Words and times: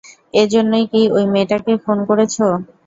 এজন্যই 0.33 0.85
কি 0.91 1.01
ঐ 1.11 1.29
মেয়েটাকে 1.33 1.73
খুন 1.83 1.97
করেছ? 2.09 2.35